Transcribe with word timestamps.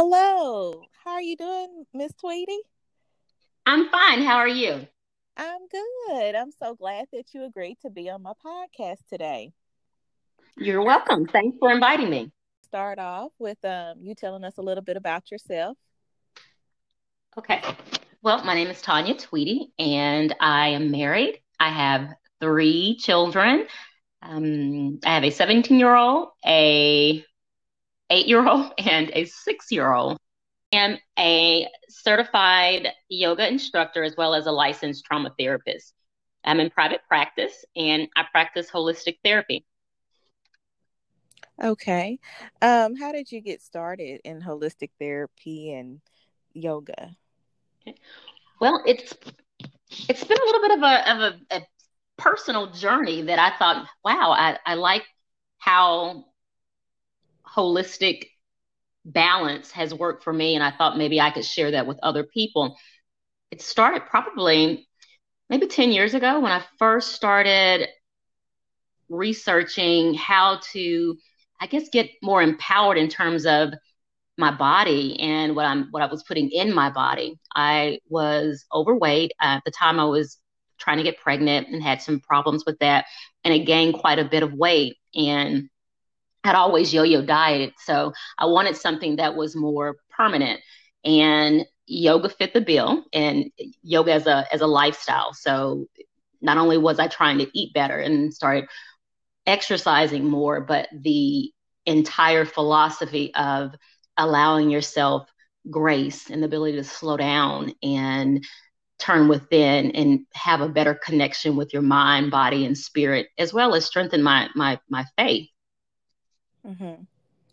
Hello. 0.00 0.84
How 1.04 1.14
are 1.14 1.20
you 1.20 1.34
doing, 1.34 1.84
Miss 1.92 2.12
Tweety? 2.12 2.60
I'm 3.66 3.88
fine. 3.88 4.22
How 4.22 4.36
are 4.36 4.46
you? 4.46 4.86
I'm 5.36 5.66
good. 5.66 6.36
I'm 6.36 6.52
so 6.52 6.76
glad 6.76 7.06
that 7.12 7.34
you 7.34 7.42
agreed 7.42 7.78
to 7.82 7.90
be 7.90 8.08
on 8.08 8.22
my 8.22 8.30
podcast 8.46 8.98
today. 9.10 9.50
You're 10.56 10.84
welcome. 10.84 11.26
Thanks 11.26 11.56
for 11.58 11.72
inviting 11.72 12.10
me. 12.10 12.30
Start 12.62 13.00
off 13.00 13.32
with 13.40 13.58
um, 13.64 13.94
you 14.00 14.14
telling 14.14 14.44
us 14.44 14.56
a 14.58 14.62
little 14.62 14.84
bit 14.84 14.96
about 14.96 15.32
yourself. 15.32 15.76
Okay. 17.36 17.60
Well, 18.22 18.44
my 18.44 18.54
name 18.54 18.68
is 18.68 18.80
Tanya 18.80 19.16
Tweety, 19.16 19.72
and 19.80 20.32
I 20.38 20.68
am 20.68 20.92
married. 20.92 21.40
I 21.58 21.70
have 21.70 22.08
three 22.40 22.96
children. 23.00 23.66
Um, 24.22 25.00
I 25.04 25.14
have 25.14 25.24
a 25.24 25.30
17 25.30 25.76
year 25.76 25.96
old, 25.96 26.28
a 26.46 27.24
eight 28.10 28.26
year 28.26 28.46
old, 28.46 28.72
and 28.78 29.10
a 29.14 29.24
six 29.26 29.70
year 29.70 29.92
old. 29.92 30.18
I'm 30.72 30.98
a 31.18 31.66
certified 31.88 32.88
yoga 33.08 33.48
instructor 33.48 34.02
as 34.02 34.16
well 34.16 34.34
as 34.34 34.46
a 34.46 34.52
licensed 34.52 35.04
trauma 35.04 35.32
therapist. 35.38 35.94
I'm 36.44 36.60
in 36.60 36.70
private 36.70 37.00
practice 37.08 37.64
and 37.74 38.08
I 38.16 38.24
practice 38.30 38.70
holistic 38.70 39.18
therapy. 39.24 39.64
Okay. 41.62 42.18
Um, 42.62 42.96
how 42.96 43.12
did 43.12 43.32
you 43.32 43.40
get 43.40 43.62
started 43.62 44.20
in 44.24 44.40
holistic 44.40 44.90
therapy 44.98 45.72
and 45.72 46.00
yoga? 46.52 47.16
Well, 48.60 48.82
it's 48.86 49.14
it's 50.08 50.24
been 50.24 50.38
a 50.38 50.44
little 50.44 50.60
bit 50.60 50.78
of 50.78 50.82
a 50.82 51.12
of 51.12 51.18
a, 51.20 51.56
a 51.56 51.66
personal 52.16 52.70
journey 52.70 53.22
that 53.22 53.38
I 53.38 53.56
thought, 53.56 53.88
wow, 54.04 54.32
I, 54.32 54.58
I 54.66 54.74
like 54.74 55.04
how 55.58 56.26
holistic 57.56 58.28
balance 59.04 59.70
has 59.72 59.94
worked 59.94 60.24
for 60.24 60.32
me. 60.32 60.54
And 60.54 60.62
I 60.62 60.70
thought 60.70 60.98
maybe 60.98 61.20
I 61.20 61.30
could 61.30 61.44
share 61.44 61.72
that 61.72 61.86
with 61.86 61.98
other 62.02 62.24
people. 62.24 62.76
It 63.50 63.62
started 63.62 64.06
probably 64.06 64.86
maybe 65.48 65.66
10 65.66 65.90
years 65.90 66.14
ago 66.14 66.40
when 66.40 66.52
I 66.52 66.62
first 66.78 67.12
started 67.12 67.88
researching 69.08 70.14
how 70.14 70.60
to, 70.72 71.16
I 71.60 71.66
guess, 71.66 71.88
get 71.90 72.10
more 72.22 72.42
empowered 72.42 72.98
in 72.98 73.08
terms 73.08 73.46
of 73.46 73.70
my 74.36 74.52
body 74.52 75.18
and 75.20 75.56
what 75.56 75.64
I'm 75.64 75.88
what 75.90 76.02
I 76.02 76.06
was 76.06 76.22
putting 76.22 76.50
in 76.50 76.72
my 76.72 76.90
body. 76.90 77.38
I 77.54 77.98
was 78.08 78.64
overweight 78.72 79.32
uh, 79.42 79.56
at 79.56 79.62
the 79.64 79.72
time. 79.72 79.98
I 79.98 80.04
was 80.04 80.38
trying 80.78 80.98
to 80.98 81.02
get 81.02 81.18
pregnant 81.18 81.68
and 81.68 81.82
had 81.82 82.00
some 82.00 82.20
problems 82.20 82.64
with 82.64 82.78
that, 82.78 83.06
and 83.44 83.52
I 83.52 83.58
gained 83.58 83.94
quite 83.94 84.18
a 84.18 84.24
bit 84.24 84.42
of 84.42 84.52
weight. 84.52 84.96
And 85.14 85.68
had 86.44 86.54
always 86.54 86.94
yo-yo 86.94 87.22
dieted, 87.22 87.74
so 87.84 88.12
I 88.38 88.46
wanted 88.46 88.76
something 88.76 89.16
that 89.16 89.36
was 89.36 89.56
more 89.56 89.96
permanent. 90.10 90.60
And 91.04 91.64
yoga 91.86 92.28
fit 92.28 92.54
the 92.54 92.60
bill, 92.60 93.04
and 93.12 93.50
yoga 93.82 94.12
as 94.12 94.26
a 94.26 94.46
as 94.52 94.60
a 94.60 94.66
lifestyle. 94.66 95.32
So 95.32 95.86
not 96.40 96.58
only 96.58 96.78
was 96.78 96.98
I 96.98 97.08
trying 97.08 97.38
to 97.38 97.58
eat 97.58 97.74
better 97.74 97.98
and 97.98 98.32
started 98.32 98.68
exercising 99.46 100.24
more, 100.24 100.60
but 100.60 100.88
the 100.92 101.50
entire 101.86 102.44
philosophy 102.44 103.34
of 103.34 103.74
allowing 104.16 104.70
yourself 104.70 105.28
grace 105.70 106.30
and 106.30 106.42
the 106.42 106.46
ability 106.46 106.76
to 106.76 106.84
slow 106.84 107.16
down 107.16 107.72
and 107.82 108.44
turn 108.98 109.28
within 109.28 109.92
and 109.92 110.20
have 110.34 110.60
a 110.60 110.68
better 110.68 110.94
connection 110.94 111.56
with 111.56 111.72
your 111.72 111.82
mind, 111.82 112.30
body, 112.30 112.66
and 112.66 112.76
spirit, 112.76 113.28
as 113.38 113.52
well 113.52 113.74
as 113.74 113.84
strengthen 113.84 114.22
my 114.22 114.48
my 114.54 114.78
my 114.88 115.04
faith. 115.16 115.48
Mm-hmm. 116.66 117.02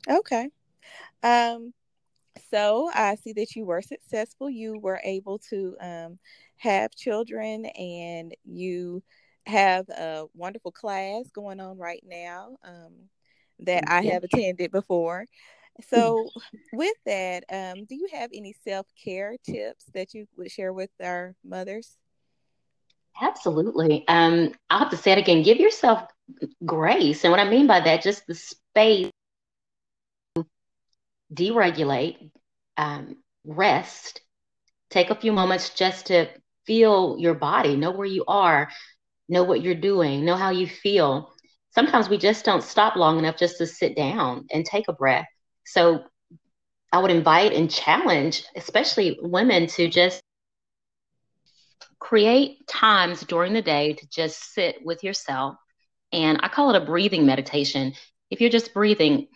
Okay. 0.09 0.49
Um, 1.23 1.73
so 2.51 2.89
I 2.93 3.15
see 3.15 3.33
that 3.33 3.55
you 3.55 3.65
were 3.65 3.81
successful. 3.81 4.49
You 4.49 4.77
were 4.79 5.01
able 5.03 5.39
to 5.49 5.75
um, 5.81 6.19
have 6.57 6.91
children, 6.95 7.65
and 7.65 8.33
you 8.45 9.03
have 9.45 9.89
a 9.89 10.25
wonderful 10.33 10.71
class 10.71 11.29
going 11.33 11.59
on 11.59 11.77
right 11.77 12.03
now 12.05 12.57
um, 12.63 12.93
that 13.59 13.83
I 13.87 14.01
have 14.03 14.23
attended 14.23 14.71
before. 14.71 15.25
So, 15.87 16.31
with 16.71 16.95
that, 17.05 17.43
um, 17.51 17.85
do 17.85 17.95
you 17.95 18.07
have 18.13 18.29
any 18.33 18.53
self 18.65 18.87
care 19.03 19.35
tips 19.43 19.85
that 19.93 20.13
you 20.13 20.27
would 20.37 20.51
share 20.51 20.73
with 20.73 20.91
our 21.01 21.35
mothers? 21.43 21.97
Absolutely. 23.21 24.05
Um, 24.07 24.53
I'll 24.69 24.79
have 24.79 24.89
to 24.91 24.97
say 24.97 25.11
it 25.11 25.17
again. 25.17 25.43
Give 25.43 25.57
yourself 25.57 26.03
grace, 26.65 27.23
and 27.23 27.31
what 27.31 27.39
I 27.39 27.49
mean 27.49 27.67
by 27.67 27.81
that, 27.81 28.03
just 28.03 28.27
the 28.27 28.35
space, 28.35 29.11
deregulate, 31.33 32.31
um, 32.77 33.17
rest, 33.45 34.21
take 34.89 35.09
a 35.09 35.15
few 35.15 35.31
moments 35.31 35.71
just 35.71 36.07
to 36.07 36.27
feel 36.65 37.17
your 37.19 37.33
body, 37.35 37.75
know 37.75 37.91
where 37.91 38.07
you 38.07 38.23
are, 38.27 38.69
know 39.29 39.43
what 39.43 39.61
you're 39.61 39.75
doing, 39.75 40.25
know 40.25 40.35
how 40.35 40.51
you 40.51 40.67
feel. 40.67 41.33
Sometimes 41.71 42.09
we 42.09 42.17
just 42.17 42.45
don't 42.45 42.63
stop 42.63 42.95
long 42.95 43.19
enough 43.19 43.37
just 43.37 43.57
to 43.59 43.67
sit 43.67 43.95
down 43.95 44.45
and 44.51 44.65
take 44.65 44.87
a 44.87 44.93
breath 44.93 45.27
so 45.65 46.03
I 46.91 46.99
would 46.99 47.11
invite 47.11 47.53
and 47.53 47.69
challenge, 47.69 48.43
especially 48.55 49.17
women, 49.21 49.67
to 49.67 49.89
just 49.89 50.21
create 51.99 52.67
times 52.67 53.21
during 53.21 53.53
the 53.53 53.61
day 53.61 53.93
to 53.93 54.07
just 54.09 54.53
sit 54.53 54.77
with 54.83 55.03
yourself. 55.03 55.55
And 56.11 56.39
I 56.41 56.47
call 56.47 56.69
it 56.69 56.81
a 56.81 56.85
breathing 56.85 57.25
meditation. 57.25 57.93
If 58.29 58.41
you're 58.41 58.49
just 58.49 58.73
breathing, 58.73 59.27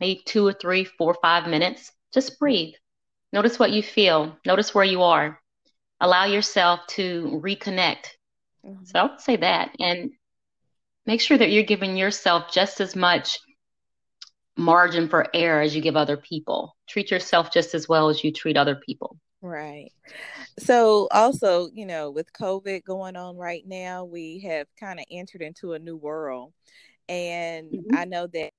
maybe 0.00 0.22
two 0.24 0.46
or 0.46 0.52
three, 0.52 0.84
four, 0.84 1.16
five 1.22 1.48
minutes, 1.48 1.92
just 2.12 2.38
breathe. 2.38 2.74
Notice 3.32 3.58
what 3.58 3.70
you 3.70 3.82
feel. 3.82 4.36
Notice 4.44 4.74
where 4.74 4.84
you 4.84 5.02
are. 5.02 5.40
Allow 6.00 6.24
yourself 6.24 6.80
to 6.88 7.40
reconnect. 7.44 8.06
Mm-hmm. 8.66 8.84
So 8.84 8.98
I 8.98 9.02
would 9.04 9.20
say 9.20 9.36
that. 9.36 9.74
And 9.78 10.10
make 11.06 11.20
sure 11.20 11.38
that 11.38 11.50
you're 11.50 11.62
giving 11.62 11.96
yourself 11.96 12.52
just 12.52 12.80
as 12.80 12.96
much 12.96 13.38
margin 14.56 15.08
for 15.08 15.26
error 15.34 15.60
as 15.62 15.74
you 15.74 15.80
give 15.80 15.96
other 15.96 16.16
people. 16.16 16.76
Treat 16.88 17.10
yourself 17.10 17.52
just 17.52 17.74
as 17.74 17.88
well 17.88 18.08
as 18.08 18.22
you 18.22 18.32
treat 18.32 18.56
other 18.56 18.76
people. 18.76 19.18
Right. 19.42 19.90
So, 20.58 21.08
also, 21.12 21.70
you 21.72 21.86
know, 21.86 22.10
with 22.10 22.32
COVID 22.32 22.84
going 22.84 23.16
on 23.16 23.36
right 23.36 23.62
now, 23.66 24.04
we 24.04 24.40
have 24.40 24.66
kind 24.78 24.98
of 24.98 25.06
entered 25.10 25.40
into 25.40 25.72
a 25.72 25.78
new 25.78 25.96
world. 25.96 26.52
And 27.08 27.70
mm-hmm. 27.70 27.96
I 27.96 28.04
know 28.04 28.26
that 28.28 28.52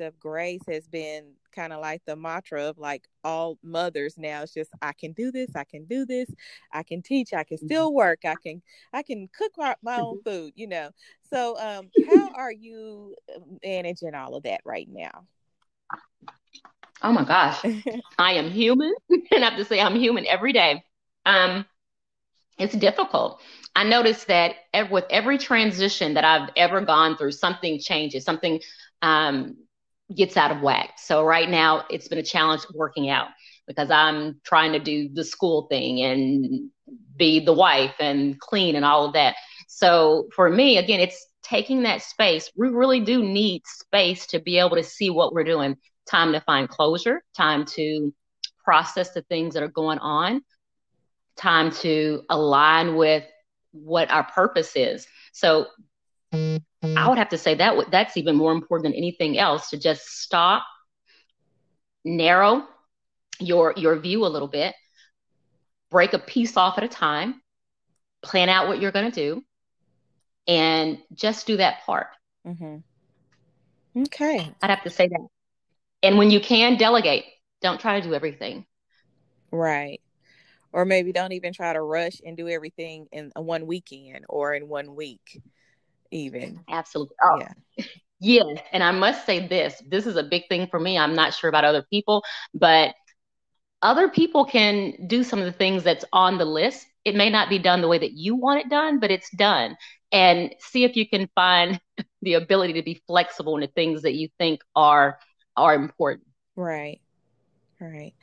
of 0.00 0.18
grace 0.18 0.62
has 0.68 0.88
been 0.88 1.32
kind 1.54 1.72
of 1.72 1.80
like 1.80 2.02
the 2.06 2.16
mantra 2.16 2.64
of 2.64 2.76
like 2.76 3.06
all 3.24 3.58
mothers 3.62 4.14
now 4.18 4.42
it's 4.42 4.52
just 4.52 4.70
i 4.82 4.92
can 4.92 5.12
do 5.12 5.30
this 5.30 5.54
i 5.54 5.64
can 5.64 5.84
do 5.84 6.04
this 6.04 6.28
i 6.72 6.82
can 6.82 7.00
teach 7.00 7.32
i 7.32 7.44
can 7.44 7.56
mm-hmm. 7.56 7.66
still 7.66 7.94
work 7.94 8.20
i 8.24 8.34
can 8.42 8.60
i 8.92 9.02
can 9.02 9.28
cook 9.36 9.52
my 9.56 9.74
own 10.00 10.18
mm-hmm. 10.18 10.28
food 10.28 10.52
you 10.56 10.66
know 10.66 10.90
so 11.30 11.56
um 11.58 11.88
how 12.10 12.30
are 12.34 12.52
you 12.52 13.14
uh, 13.34 13.38
managing 13.64 14.14
all 14.14 14.34
of 14.34 14.42
that 14.42 14.60
right 14.64 14.88
now 14.90 15.24
oh 17.02 17.12
my 17.12 17.24
gosh 17.24 17.64
i 18.18 18.32
am 18.32 18.50
human 18.50 18.92
and 19.10 19.44
i 19.44 19.48
have 19.48 19.58
to 19.58 19.64
say 19.64 19.80
i'm 19.80 19.96
human 19.96 20.26
every 20.26 20.52
day 20.52 20.82
um 21.26 21.64
it's 22.58 22.74
difficult 22.76 23.40
i 23.74 23.84
noticed 23.84 24.28
that 24.28 24.56
with 24.90 25.04
every 25.10 25.38
transition 25.38 26.14
that 26.14 26.24
i've 26.24 26.50
ever 26.56 26.80
gone 26.80 27.16
through 27.16 27.32
something 27.32 27.78
changes 27.78 28.24
something 28.24 28.60
um 29.02 29.56
gets 30.14 30.36
out 30.36 30.52
of 30.52 30.60
whack. 30.60 30.94
So 30.98 31.24
right 31.24 31.48
now 31.48 31.84
it's 31.90 32.08
been 32.08 32.18
a 32.18 32.22
challenge 32.22 32.62
working 32.74 33.10
out 33.10 33.28
because 33.66 33.90
I'm 33.90 34.40
trying 34.44 34.72
to 34.72 34.78
do 34.78 35.08
the 35.12 35.24
school 35.24 35.66
thing 35.68 36.00
and 36.02 36.70
be 37.16 37.40
the 37.44 37.52
wife 37.52 37.94
and 37.98 38.38
clean 38.38 38.76
and 38.76 38.84
all 38.84 39.06
of 39.06 39.14
that. 39.14 39.34
So 39.68 40.28
for 40.34 40.48
me, 40.48 40.78
again, 40.78 41.00
it's 41.00 41.26
taking 41.42 41.82
that 41.82 42.02
space. 42.02 42.50
We 42.56 42.68
really 42.68 43.00
do 43.00 43.22
need 43.22 43.62
space 43.66 44.26
to 44.28 44.38
be 44.38 44.58
able 44.58 44.76
to 44.76 44.84
see 44.84 45.10
what 45.10 45.32
we're 45.32 45.44
doing. 45.44 45.76
Time 46.08 46.32
to 46.32 46.40
find 46.40 46.68
closure, 46.68 47.22
time 47.36 47.64
to 47.66 48.12
process 48.64 49.12
the 49.12 49.22
things 49.22 49.54
that 49.54 49.62
are 49.62 49.68
going 49.68 49.98
on, 49.98 50.42
time 51.36 51.70
to 51.70 52.22
align 52.30 52.96
with 52.96 53.24
what 53.72 54.10
our 54.10 54.24
purpose 54.24 54.72
is. 54.74 55.06
So 55.32 55.66
I 56.32 57.08
would 57.08 57.18
have 57.18 57.30
to 57.30 57.38
say 57.38 57.54
that 57.54 57.90
that's 57.90 58.16
even 58.16 58.36
more 58.36 58.52
important 58.52 58.92
than 58.92 58.98
anything 58.98 59.38
else 59.38 59.70
to 59.70 59.78
just 59.78 60.06
stop, 60.20 60.64
narrow 62.04 62.66
your 63.38 63.74
your 63.76 63.98
view 63.98 64.24
a 64.24 64.28
little 64.28 64.48
bit, 64.48 64.74
break 65.90 66.12
a 66.12 66.18
piece 66.18 66.56
off 66.56 66.78
at 66.78 66.84
a 66.84 66.88
time, 66.88 67.40
plan 68.22 68.48
out 68.48 68.68
what 68.68 68.80
you're 68.80 68.92
going 68.92 69.10
to 69.10 69.14
do, 69.14 69.42
and 70.46 70.98
just 71.12 71.46
do 71.46 71.56
that 71.58 71.84
part. 71.84 72.08
Mm-hmm. 72.46 72.78
Okay, 74.02 74.52
I'd 74.62 74.70
have 74.70 74.84
to 74.84 74.90
say 74.90 75.08
that. 75.08 75.26
And 76.06 76.18
when 76.18 76.30
you 76.30 76.40
can 76.40 76.76
delegate, 76.76 77.24
don't 77.60 77.80
try 77.80 77.98
to 77.98 78.06
do 78.06 78.14
everything. 78.14 78.64
Right. 79.50 80.00
Or 80.72 80.84
maybe 80.84 81.10
don't 81.12 81.32
even 81.32 81.52
try 81.52 81.72
to 81.72 81.82
rush 81.82 82.20
and 82.24 82.36
do 82.36 82.48
everything 82.48 83.08
in 83.10 83.32
one 83.34 83.66
weekend 83.66 84.24
or 84.28 84.54
in 84.54 84.68
one 84.68 84.94
week 84.94 85.42
even. 86.12 86.60
Absolutely. 86.68 87.16
Oh, 87.24 87.40
yeah. 87.40 87.84
Yes. 88.20 88.58
And 88.72 88.82
I 88.82 88.92
must 88.92 89.26
say 89.26 89.46
this 89.46 89.82
this 89.88 90.06
is 90.06 90.16
a 90.16 90.22
big 90.22 90.44
thing 90.48 90.68
for 90.68 90.78
me. 90.78 90.96
I'm 90.96 91.14
not 91.14 91.34
sure 91.34 91.48
about 91.48 91.64
other 91.64 91.84
people, 91.90 92.22
but 92.54 92.94
other 93.82 94.08
people 94.08 94.44
can 94.44 95.08
do 95.08 95.24
some 95.24 95.40
of 95.40 95.44
the 95.44 95.52
things 95.52 95.82
that's 95.82 96.04
on 96.12 96.38
the 96.38 96.44
list. 96.44 96.86
It 97.04 97.14
may 97.14 97.30
not 97.30 97.48
be 97.48 97.58
done 97.58 97.80
the 97.80 97.88
way 97.88 97.98
that 97.98 98.12
you 98.12 98.36
want 98.36 98.60
it 98.60 98.70
done, 98.70 99.00
but 99.00 99.10
it's 99.10 99.30
done. 99.30 99.76
And 100.12 100.54
see 100.60 100.84
if 100.84 100.96
you 100.96 101.08
can 101.08 101.28
find 101.34 101.80
the 102.22 102.34
ability 102.34 102.74
to 102.74 102.82
be 102.82 103.02
flexible 103.06 103.56
in 103.56 103.60
the 103.60 103.66
things 103.66 104.02
that 104.02 104.14
you 104.14 104.28
think 104.38 104.60
are 104.76 105.18
are 105.56 105.74
important. 105.74 106.26
Right. 106.54 107.00
Right. 107.80 108.14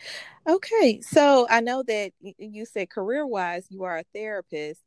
Okay. 0.48 1.02
So 1.02 1.48
I 1.50 1.62
know 1.62 1.84
that 1.84 2.12
you 2.20 2.66
said 2.66 2.90
career 2.90 3.26
wise, 3.26 3.68
you 3.70 3.84
are 3.84 4.00
a 4.00 4.04
therapist. 4.14 4.82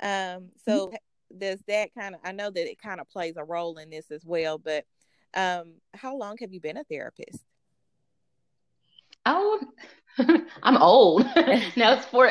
Um, 0.00 0.50
so 0.64 0.88
mm-hmm. 0.88 1.38
does 1.38 1.60
that 1.66 1.94
kind 1.94 2.14
of, 2.14 2.20
I 2.24 2.32
know 2.32 2.50
that 2.50 2.70
it 2.70 2.80
kind 2.80 3.00
of 3.00 3.08
plays 3.08 3.34
a 3.36 3.44
role 3.44 3.78
in 3.78 3.90
this 3.90 4.10
as 4.10 4.24
well, 4.24 4.58
but 4.58 4.84
um, 5.34 5.74
how 5.94 6.16
long 6.16 6.36
have 6.40 6.52
you 6.52 6.60
been 6.60 6.76
a 6.76 6.84
therapist? 6.84 7.42
Oh, 9.26 9.60
I'm 10.62 10.76
old. 10.76 11.22
no, 11.76 11.94
it's 11.94 12.06
for 12.06 12.30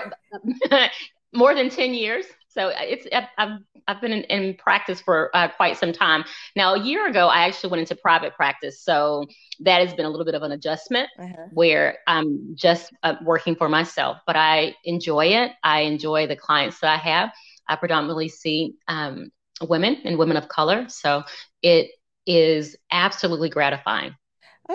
more 1.33 1.55
than 1.55 1.69
10 1.69 1.93
years. 1.93 2.25
So 2.51 2.71
it's 2.75 3.07
I've 3.37 3.59
I've 3.87 4.01
been 4.01 4.11
in, 4.11 4.23
in 4.23 4.55
practice 4.55 4.99
for 5.01 5.35
uh, 5.35 5.47
quite 5.49 5.77
some 5.77 5.93
time 5.93 6.25
now. 6.55 6.73
A 6.73 6.79
year 6.79 7.07
ago, 7.07 7.27
I 7.27 7.47
actually 7.47 7.71
went 7.71 7.81
into 7.81 7.95
private 7.95 8.35
practice, 8.35 8.83
so 8.83 9.25
that 9.61 9.81
has 9.81 9.93
been 9.93 10.05
a 10.05 10.09
little 10.09 10.25
bit 10.25 10.35
of 10.35 10.43
an 10.43 10.51
adjustment 10.51 11.09
uh-huh. 11.17 11.47
where 11.53 11.99
I'm 12.07 12.55
just 12.55 12.93
uh, 13.03 13.15
working 13.23 13.55
for 13.55 13.69
myself. 13.69 14.17
But 14.27 14.35
I 14.35 14.75
enjoy 14.83 15.27
it. 15.27 15.53
I 15.63 15.81
enjoy 15.81 16.27
the 16.27 16.35
clients 16.35 16.79
that 16.81 16.93
I 16.93 16.97
have. 16.97 17.31
I 17.69 17.77
predominantly 17.77 18.27
see 18.27 18.75
um, 18.89 19.31
women 19.61 19.97
and 20.03 20.17
women 20.17 20.35
of 20.35 20.49
color, 20.49 20.85
so 20.89 21.23
it 21.61 21.91
is 22.27 22.75
absolutely 22.91 23.49
gratifying. 23.49 24.15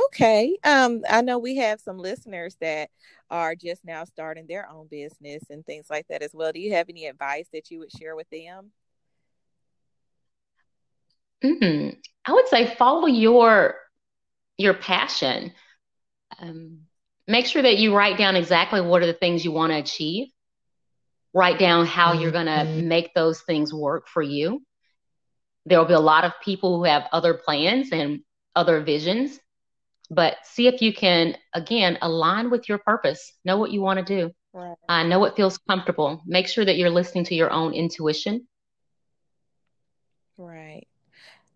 Okay. 0.04 0.56
Um, 0.64 1.02
I 1.08 1.22
know 1.22 1.38
we 1.38 1.56
have 1.56 1.80
some 1.80 1.98
listeners 1.98 2.56
that 2.60 2.90
are 3.30 3.54
just 3.54 3.84
now 3.84 4.04
starting 4.04 4.46
their 4.46 4.68
own 4.68 4.88
business 4.88 5.42
and 5.50 5.64
things 5.64 5.86
like 5.88 6.06
that 6.08 6.22
as 6.22 6.32
well. 6.34 6.52
Do 6.52 6.60
you 6.60 6.74
have 6.74 6.88
any 6.88 7.06
advice 7.06 7.46
that 7.52 7.70
you 7.70 7.78
would 7.80 7.92
share 7.92 8.14
with 8.14 8.28
them? 8.30 8.72
Mm-hmm. 11.44 11.98
I 12.24 12.32
would 12.32 12.48
say 12.48 12.74
follow 12.74 13.06
your 13.06 13.76
your 14.58 14.74
passion. 14.74 15.52
Um, 16.40 16.80
make 17.28 17.46
sure 17.46 17.62
that 17.62 17.78
you 17.78 17.94
write 17.94 18.18
down 18.18 18.36
exactly 18.36 18.80
what 18.80 19.02
are 19.02 19.06
the 19.06 19.12
things 19.12 19.44
you 19.44 19.52
want 19.52 19.72
to 19.72 19.78
achieve. 19.78 20.28
Write 21.34 21.58
down 21.58 21.86
how 21.86 22.12
mm-hmm. 22.12 22.22
you're 22.22 22.30
going 22.32 22.46
to 22.46 22.64
make 22.64 23.14
those 23.14 23.42
things 23.42 23.72
work 23.72 24.08
for 24.08 24.22
you. 24.22 24.62
There 25.66 25.78
will 25.78 25.86
be 25.86 25.94
a 25.94 26.00
lot 26.00 26.24
of 26.24 26.32
people 26.42 26.78
who 26.78 26.84
have 26.84 27.04
other 27.12 27.34
plans 27.34 27.90
and 27.92 28.20
other 28.54 28.80
visions 28.80 29.38
but 30.10 30.36
see 30.44 30.66
if 30.66 30.80
you 30.80 30.92
can 30.92 31.36
again 31.54 31.98
align 32.02 32.50
with 32.50 32.68
your 32.68 32.78
purpose. 32.78 33.32
Know 33.44 33.58
what 33.58 33.70
you 33.70 33.80
want 33.80 34.04
to 34.04 34.04
do. 34.04 34.32
Right. 34.52 34.76
uh, 34.88 35.02
know 35.02 35.18
what 35.18 35.36
feels 35.36 35.58
comfortable. 35.58 36.22
Make 36.26 36.48
sure 36.48 36.64
that 36.64 36.76
you're 36.76 36.90
listening 36.90 37.24
to 37.26 37.34
your 37.34 37.50
own 37.50 37.74
intuition. 37.74 38.46
Right. 40.38 40.86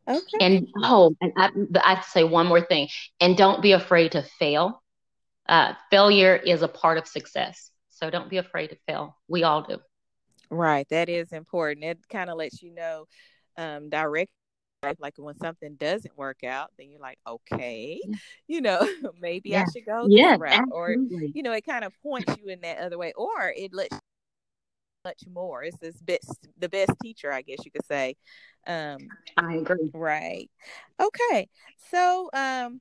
Okay. 0.08 0.38
And 0.41 0.69
oh 0.82 1.14
and 1.20 1.32
I, 1.37 1.50
I 1.85 1.94
have 1.94 2.05
to 2.05 2.11
say 2.11 2.25
one 2.25 2.47
more 2.47 2.61
thing. 2.61 2.88
And 3.20 3.37
don't 3.37 3.62
be 3.62 3.73
afraid 3.73 4.12
to 4.12 4.23
fail. 4.23 4.82
Uh, 5.49 5.75
failure 5.91 6.37
is 6.37 6.62
a 6.62 6.69
part 6.69 6.99
of 6.99 7.06
success. 7.06 7.70
So 7.91 8.11
don't 8.11 8.31
be 8.31 8.38
afraid 8.38 8.69
to 8.69 8.76
fail. 8.87 9.17
We 9.29 9.44
all 9.44 9.62
do. 9.62 9.79
Right. 10.50 10.88
That 10.91 11.08
is 11.08 11.32
important. 11.32 11.85
It 11.85 11.99
kind 12.08 12.31
of 12.31 12.37
lets 12.37 12.62
you 12.62 12.75
know 12.75 13.06
um, 13.56 13.88
direct 13.88 14.31
like 14.99 15.15
when 15.17 15.37
something 15.38 15.75
doesn't 15.75 16.17
work 16.17 16.43
out 16.44 16.71
then 16.79 16.91
you're 16.91 17.00
like 17.00 17.19
okay 17.27 18.00
you 18.49 18.61
know 18.61 18.81
maybe 19.21 19.50
yeah. 19.50 19.62
i 19.62 19.71
should 19.73 19.85
go 19.85 20.06
yeah, 20.09 20.37
route 20.38 20.69
or 20.73 20.97
you 21.35 21.43
know 21.43 21.53
it 21.53 21.65
kind 21.65 21.85
of 21.85 21.93
points 22.03 22.35
you 22.43 22.50
in 22.50 22.61
that 22.61 22.79
other 22.79 22.99
way 22.99 23.12
or 23.17 23.53
it 23.56 23.73
lets 23.75 23.93
you 23.93 23.99
much 25.05 25.23
more 25.32 25.62
it's 25.62 25.79
this 25.79 25.97
best 26.03 26.49
the 26.59 26.69
best 26.69 26.93
teacher 27.03 27.32
i 27.32 27.43
guess 27.43 27.59
you 27.65 27.71
could 27.71 27.85
say 27.87 28.15
um 28.67 28.99
i 29.38 29.56
agree. 29.56 29.91
right. 29.94 30.50
Okay 31.00 31.49
so 31.91 32.31
um 32.33 32.81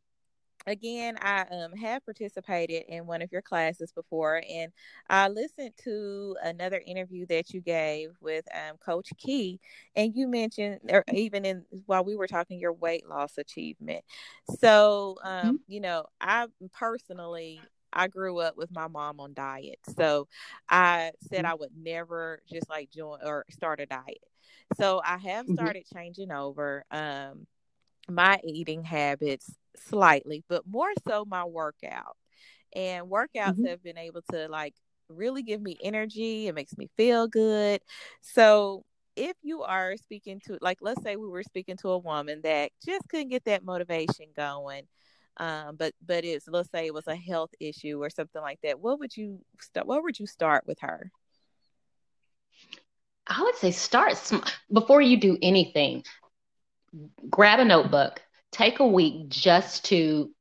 again, 0.69 1.18
I 1.21 1.42
um, 1.51 1.74
have 1.74 2.06
participated 2.06 2.83
in 2.88 3.06
one 3.06 3.21
of 3.21 3.31
your 3.31 3.42
classes 3.42 3.92
before, 3.92 4.42
and 4.50 4.71
I 5.10 5.27
listened 5.27 5.74
to 5.83 6.36
another 6.44 6.81
interview 6.86 7.25
that 7.27 7.54
you 7.54 7.62
gave 7.62 8.12
with 8.21 8.45
um, 8.54 8.77
Coach 8.77 9.10
Key, 9.18 9.60
and 9.95 10.16
you 10.16 10.27
mentioned, 10.27 10.80
or 10.89 11.04
even 11.13 11.45
in 11.45 11.66
while 11.86 12.04
we 12.04 12.16
were 12.16 12.27
talking, 12.27 12.60
your 12.60 12.74
weight 12.74 13.07
loss 13.07 13.38
achievement. 13.38 14.04
So, 14.60 15.18
um, 15.24 15.45
mm-hmm. 15.45 15.56
you 15.68 15.81
know, 15.81 16.06
I 16.21 16.48
personally. 16.74 17.62
I 17.92 18.07
grew 18.07 18.38
up 18.38 18.56
with 18.56 18.69
my 18.71 18.86
mom 18.86 19.19
on 19.19 19.33
diet. 19.33 19.80
So 19.98 20.27
I 20.69 21.10
said 21.27 21.45
mm-hmm. 21.45 21.51
I 21.51 21.56
would 21.56 21.71
never 21.75 22.39
just 22.48 22.69
like 22.69 22.92
join 22.92 23.18
or 23.25 23.45
start 23.50 23.80
a 23.80 23.88
diet. 23.88 24.24
So 24.77 25.01
I 25.04 25.18
have 25.18 25.48
mm-hmm. 25.48 25.56
started 25.56 25.86
mm-hmm. 25.86 25.98
changing 25.98 26.31
over 26.31 26.86
um 26.92 27.48
my 28.07 28.39
eating 28.44 28.83
habits 28.83 29.51
slightly, 29.75 30.44
but 30.48 30.68
more 30.68 30.92
so 31.07 31.25
my 31.25 31.45
workout. 31.45 32.16
And 32.75 33.07
workouts 33.07 33.54
mm-hmm. 33.54 33.66
have 33.66 33.83
been 33.83 33.98
able 33.98 34.21
to 34.31 34.48
like 34.48 34.75
really 35.10 35.44
give 35.44 35.62
me 35.62 35.77
energy. 35.81 36.48
It 36.48 36.56
makes 36.56 36.77
me 36.77 36.89
feel 36.95 37.27
good. 37.27 37.81
So 38.21 38.83
if 39.19 39.36
you 39.44 39.63
are 39.63 39.98
speaking 39.98 40.39
to 40.45 40.57
like 40.62 40.77
let's 40.81 41.01
say 41.04 41.18
we 41.18 41.27
were 41.27 41.44
speaking 41.44 41.75
to 41.77 41.89
a 41.89 41.98
woman 41.98 42.39
that 42.44 42.71
just 42.86 43.07
couldn't 43.10 43.30
get 43.30 43.44
that 43.45 43.66
motivation 43.66 44.27
going 44.36 44.83
um, 45.38 45.75
but 45.75 45.94
but 46.06 46.24
it's 46.24 46.48
let's 46.48 46.71
say 46.71 46.86
it 46.86 46.94
was 46.94 47.07
a 47.07 47.16
health 47.16 47.50
issue 47.60 48.01
or 48.01 48.10
something 48.10 48.42
like 48.42 48.60
that 48.63 48.80
what 48.80 49.00
would 49.00 49.16
you 49.16 49.39
start 49.60 49.88
what 49.88 50.04
would 50.04 50.18
you 50.18 50.25
start 50.25 50.66
with 50.66 50.80
her 50.80 51.12
i 53.27 53.42
would 53.42 53.56
say 53.56 53.71
start 53.71 54.16
sm- 54.16 54.38
before 54.71 55.01
you 55.01 55.18
do 55.18 55.38
anything 55.42 56.04
grab 57.30 57.60
a 57.60 57.66
notebook 57.66 58.21
take 58.51 58.80
a 58.80 58.88
week 58.88 59.30
just 59.30 59.86
to 59.86 60.31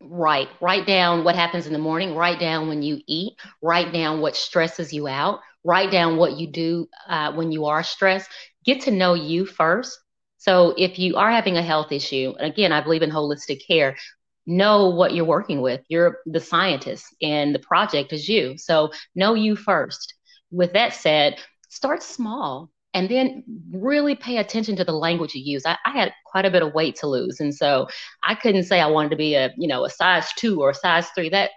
write 0.00 0.48
write 0.60 0.86
down 0.86 1.24
what 1.24 1.34
happens 1.34 1.66
in 1.66 1.72
the 1.72 1.78
morning 1.78 2.14
write 2.14 2.38
down 2.38 2.68
when 2.68 2.82
you 2.82 3.00
eat 3.06 3.32
write 3.62 3.94
down 3.94 4.20
what 4.20 4.36
stresses 4.36 4.92
you 4.92 5.08
out 5.08 5.40
write 5.66 5.90
down 5.90 6.16
what 6.16 6.38
you 6.38 6.46
do 6.46 6.88
uh, 7.08 7.32
when 7.32 7.50
you 7.50 7.66
are 7.66 7.82
stressed. 7.82 8.30
Get 8.64 8.82
to 8.82 8.90
know 8.92 9.14
you 9.14 9.44
first. 9.44 9.98
So 10.38 10.74
if 10.78 10.98
you 10.98 11.16
are 11.16 11.30
having 11.30 11.56
a 11.56 11.62
health 11.62 11.90
issue 11.90 12.34
and 12.38 12.50
again 12.50 12.72
i 12.72 12.80
believe 12.80 13.02
in 13.02 13.10
holistic 13.10 13.66
care 13.66 13.96
know 14.48 14.90
what 14.90 15.12
you're 15.12 15.24
working 15.24 15.60
with. 15.60 15.80
You're 15.88 16.18
the 16.24 16.38
scientist 16.38 17.04
and 17.20 17.52
the 17.52 17.58
project 17.58 18.12
is 18.12 18.28
you. 18.28 18.56
So 18.56 18.92
know 19.16 19.34
you 19.34 19.56
first. 19.56 20.14
With 20.52 20.72
that 20.74 20.94
said 20.94 21.40
start 21.68 22.02
small 22.02 22.70
and 22.96 23.10
then 23.10 23.44
really 23.72 24.14
pay 24.14 24.38
attention 24.38 24.74
to 24.74 24.84
the 24.84 24.90
language 24.90 25.34
you 25.34 25.42
use. 25.42 25.66
I, 25.66 25.76
I, 25.84 25.90
had 25.90 26.14
quite 26.24 26.46
a 26.46 26.50
bit 26.50 26.62
of 26.62 26.72
weight 26.72 26.96
to 26.96 27.06
lose, 27.06 27.40
and 27.40 27.54
so 27.54 27.88
I 28.22 28.34
couldn't 28.34 28.62
say 28.62 28.80
I 28.80 28.86
wanted 28.86 29.10
to 29.10 29.16
be 29.16 29.34
a 29.34 29.52
you 29.58 29.68
know 29.68 29.84
a 29.84 29.90
size 29.90 30.32
two 30.32 30.62
or 30.62 30.70
a 30.70 30.74
size 30.74 31.06
three. 31.10 31.28
That 31.28 31.50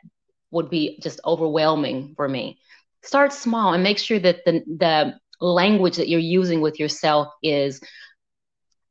would 0.52 0.70
be 0.70 1.00
just 1.02 1.22
overwhelming 1.24 2.14
for 2.18 2.28
me. 2.28 2.60
Start 3.04 3.32
small 3.32 3.74
and 3.74 3.82
make 3.82 4.00
sure 4.00 4.20
that 4.20 4.44
the 4.44 4.64
the 4.68 5.18
language 5.40 5.96
that 5.96 6.10
you're 6.10 6.20
using 6.20 6.60
with 6.60 6.78
yourself 6.78 7.30
is 7.42 7.80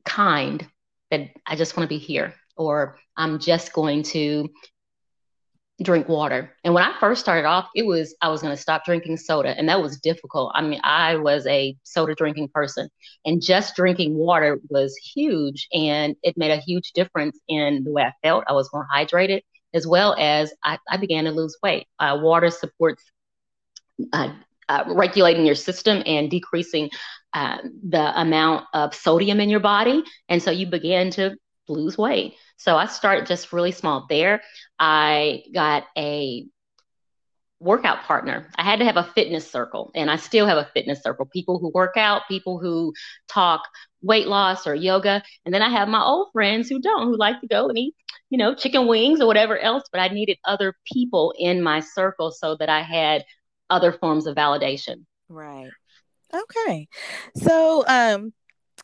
kind. 0.03 0.67
That 1.11 1.29
I 1.45 1.55
just 1.55 1.77
want 1.77 1.87
to 1.87 1.95
be 1.95 1.99
here, 1.99 2.33
or 2.57 2.97
I'm 3.15 3.37
just 3.37 3.73
going 3.73 4.01
to 4.15 4.49
drink 5.83 6.07
water. 6.09 6.53
And 6.63 6.73
when 6.73 6.83
I 6.83 6.97
first 6.99 7.21
started 7.21 7.47
off, 7.47 7.69
it 7.75 7.85
was 7.85 8.15
I 8.21 8.29
was 8.29 8.41
going 8.41 8.55
to 8.55 8.61
stop 8.61 8.85
drinking 8.85 9.17
soda, 9.17 9.49
and 9.49 9.69
that 9.69 9.81
was 9.81 9.99
difficult. 9.99 10.51
I 10.55 10.61
mean, 10.61 10.79
I 10.83 11.15
was 11.15 11.45
a 11.47 11.75
soda 11.83 12.15
drinking 12.15 12.49
person, 12.53 12.89
and 13.25 13.41
just 13.41 13.75
drinking 13.75 14.15
water 14.15 14.59
was 14.69 14.95
huge, 14.97 15.67
and 15.73 16.15
it 16.23 16.37
made 16.37 16.51
a 16.51 16.57
huge 16.57 16.91
difference 16.93 17.39
in 17.47 17.83
the 17.83 17.91
way 17.91 18.03
I 18.03 18.13
felt. 18.23 18.43
I 18.47 18.53
was 18.53 18.69
more 18.73 18.87
hydrated, 18.93 19.41
as 19.73 19.87
well 19.87 20.15
as 20.17 20.53
I, 20.63 20.77
I 20.89 20.97
began 20.97 21.25
to 21.25 21.31
lose 21.31 21.57
weight. 21.63 21.87
Uh, 21.99 22.19
water 22.21 22.49
supports. 22.49 23.03
Uh, 24.13 24.33
uh, 24.69 24.83
regulating 24.87 25.47
your 25.47 25.55
system 25.55 26.03
and 26.05 26.29
decreasing 26.29 26.91
uh, 27.33 27.57
the 27.87 28.21
amount 28.21 28.65
of 28.73 28.93
sodium 28.93 29.39
in 29.39 29.49
your 29.49 29.59
body. 29.59 30.03
And 30.29 30.41
so 30.41 30.51
you 30.51 30.67
begin 30.67 31.09
to 31.11 31.35
lose 31.69 31.97
weight. 31.97 32.35
So 32.57 32.75
I 32.75 32.87
started 32.87 33.25
just 33.25 33.53
really 33.53 33.71
small 33.71 34.05
there. 34.09 34.41
I 34.77 35.43
got 35.53 35.85
a 35.97 36.45
workout 37.59 38.03
partner. 38.03 38.47
I 38.55 38.63
had 38.63 38.79
to 38.79 38.85
have 38.85 38.97
a 38.97 39.03
fitness 39.03 39.49
circle, 39.49 39.91
and 39.93 40.09
I 40.09 40.15
still 40.15 40.45
have 40.45 40.57
a 40.57 40.69
fitness 40.73 41.01
circle. 41.03 41.25
People 41.25 41.59
who 41.59 41.71
work 41.73 41.97
out, 41.97 42.27
people 42.27 42.59
who 42.59 42.93
talk 43.27 43.61
weight 44.01 44.27
loss 44.27 44.65
or 44.65 44.75
yoga, 44.75 45.21
and 45.45 45.53
then 45.53 45.61
I 45.61 45.69
have 45.69 45.87
my 45.87 46.01
old 46.01 46.29
friends 46.31 46.69
who 46.69 46.79
don't, 46.79 47.07
who 47.07 47.17
like 47.17 47.41
to 47.41 47.47
go 47.47 47.67
and 47.67 47.77
eat, 47.77 47.95
you 48.29 48.37
know, 48.37 48.55
chicken 48.55 48.87
wings 48.87 49.19
or 49.21 49.27
whatever 49.27 49.57
else. 49.57 49.83
But 49.91 50.01
I 50.01 50.07
needed 50.07 50.37
other 50.45 50.73
people 50.91 51.33
in 51.37 51.61
my 51.61 51.81
circle 51.81 52.31
so 52.31 52.55
that 52.59 52.69
I 52.69 52.81
had 52.81 53.25
other 53.69 53.91
forms 53.91 54.25
of 54.25 54.35
validation. 54.35 55.05
Right. 55.27 55.69
Okay. 56.33 56.87
So, 57.35 57.83
um, 57.87 58.33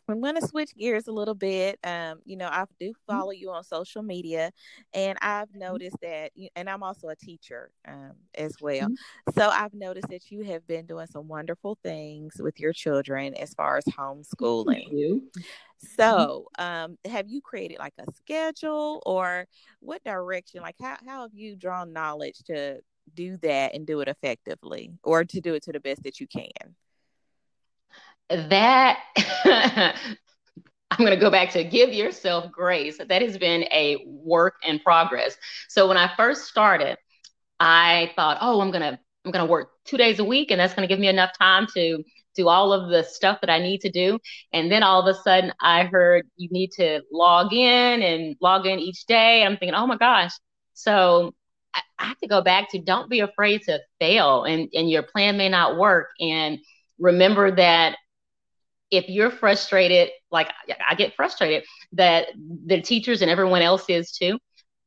I'm 0.08 0.20
going 0.20 0.40
to 0.40 0.46
switch 0.46 0.74
gears 0.76 1.08
a 1.08 1.12
little 1.12 1.34
bit. 1.34 1.78
Um, 1.84 2.20
you 2.24 2.36
know, 2.36 2.46
I 2.46 2.64
do 2.78 2.90
mm-hmm. 2.90 3.12
follow 3.12 3.32
you 3.32 3.50
on 3.50 3.64
social 3.64 4.02
media, 4.02 4.52
and 4.94 5.18
I've 5.20 5.48
mm-hmm. 5.48 5.60
noticed 5.60 5.96
that, 6.02 6.32
and 6.54 6.70
I'm 6.70 6.82
also 6.82 7.08
a 7.08 7.16
teacher 7.16 7.70
um, 7.86 8.12
as 8.34 8.56
well. 8.60 8.88
Mm-hmm. 8.88 9.38
So 9.38 9.48
I've 9.48 9.74
noticed 9.74 10.08
that 10.10 10.30
you 10.30 10.44
have 10.44 10.66
been 10.66 10.86
doing 10.86 11.06
some 11.06 11.28
wonderful 11.28 11.78
things 11.82 12.34
with 12.38 12.60
your 12.60 12.72
children 12.72 13.34
as 13.34 13.54
far 13.54 13.76
as 13.76 13.84
homeschooling. 13.84 15.20
So, 15.78 16.46
um, 16.58 16.96
have 17.04 17.28
you 17.28 17.40
created 17.42 17.78
like 17.78 17.94
a 17.98 18.10
schedule, 18.12 19.02
or 19.04 19.46
what 19.80 20.02
direction? 20.04 20.62
Like, 20.62 20.76
how 20.80 20.96
how 21.06 21.22
have 21.22 21.34
you 21.34 21.56
drawn 21.56 21.92
knowledge 21.92 22.38
to 22.46 22.80
do 23.14 23.36
that 23.38 23.74
and 23.74 23.86
do 23.86 24.00
it 24.00 24.08
effectively, 24.08 24.92
or 25.02 25.24
to 25.24 25.40
do 25.40 25.54
it 25.54 25.62
to 25.64 25.72
the 25.72 25.80
best 25.80 26.02
that 26.04 26.18
you 26.18 26.26
can? 26.26 26.74
That 28.30 29.00
I'm 30.90 30.98
going 30.98 31.10
to 31.10 31.20
go 31.20 31.30
back 31.30 31.50
to 31.50 31.64
give 31.64 31.92
yourself 31.92 32.50
grace. 32.50 32.98
That 32.98 33.22
has 33.22 33.36
been 33.38 33.64
a 33.64 34.04
work 34.06 34.54
in 34.62 34.78
progress. 34.78 35.36
So 35.68 35.88
when 35.88 35.96
I 35.96 36.14
first 36.16 36.46
started, 36.46 36.96
I 37.58 38.12
thought, 38.16 38.38
oh, 38.40 38.60
I'm 38.60 38.70
going 38.70 38.82
to 38.82 38.98
I'm 39.24 39.32
going 39.32 39.44
to 39.44 39.50
work 39.50 39.70
2 39.86 39.96
days 39.96 40.20
a 40.20 40.24
week 40.24 40.52
and 40.52 40.60
that's 40.60 40.74
going 40.74 40.86
to 40.86 40.92
give 40.92 41.00
me 41.00 41.08
enough 41.08 41.36
time 41.36 41.66
to 41.74 42.04
do 42.36 42.48
all 42.48 42.72
of 42.72 42.90
the 42.90 43.02
stuff 43.02 43.40
that 43.40 43.50
I 43.50 43.58
need 43.58 43.80
to 43.80 43.90
do. 43.90 44.20
And 44.52 44.70
then 44.70 44.84
all 44.84 45.00
of 45.00 45.12
a 45.12 45.18
sudden 45.22 45.52
I 45.60 45.84
heard 45.84 46.26
you 46.36 46.48
need 46.52 46.70
to 46.72 47.02
log 47.10 47.52
in 47.52 48.02
and 48.02 48.36
log 48.40 48.66
in 48.66 48.78
each 48.78 49.06
day. 49.06 49.42
I'm 49.42 49.56
thinking, 49.56 49.74
"Oh 49.74 49.86
my 49.86 49.96
gosh." 49.96 50.32
So 50.74 51.34
I, 51.74 51.80
have 51.98 52.18
to 52.18 52.28
go 52.28 52.42
back 52.42 52.70
to 52.70 52.78
don't 52.78 53.10
be 53.10 53.20
afraid 53.20 53.62
to 53.62 53.80
fail 53.98 54.44
and 54.44 54.68
and 54.74 54.88
your 54.90 55.02
plan 55.02 55.36
may 55.36 55.48
not 55.48 55.76
work 55.78 56.08
and 56.20 56.58
remember 56.98 57.54
that 57.56 57.96
if 58.90 59.08
you're 59.08 59.30
frustrated, 59.30 60.10
like 60.30 60.50
I 60.88 60.94
get 60.94 61.14
frustrated, 61.14 61.64
that 61.92 62.28
the 62.66 62.80
teachers 62.80 63.22
and 63.22 63.30
everyone 63.30 63.62
else 63.62 63.84
is 63.88 64.12
too. 64.12 64.38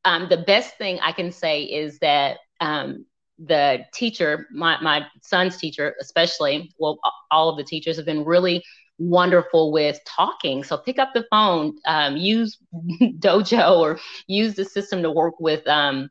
Um, 0.04 0.28
the 0.30 0.38
best 0.38 0.78
thing 0.78 0.98
I 1.00 1.12
can 1.12 1.30
say 1.30 1.64
is 1.64 1.98
that 1.98 2.38
um, 2.60 3.04
the 3.38 3.84
teacher, 3.92 4.46
my, 4.50 4.80
my 4.80 5.06
son's 5.22 5.56
teacher, 5.56 5.94
especially, 6.00 6.72
well, 6.78 6.98
all 7.30 7.48
of 7.50 7.56
the 7.56 7.64
teachers 7.64 7.96
have 7.96 8.06
been 8.06 8.24
really 8.24 8.62
wonderful 8.98 9.72
with 9.72 9.98
talking. 10.06 10.62
So 10.62 10.76
pick 10.76 10.98
up 10.98 11.10
the 11.14 11.26
phone, 11.30 11.76
um, 11.86 12.16
use 12.16 12.58
Dojo 13.00 13.78
or 13.78 13.98
use 14.26 14.54
the 14.54 14.64
system 14.64 15.02
to 15.02 15.10
work 15.10 15.40
with 15.40 15.66
um, 15.66 16.10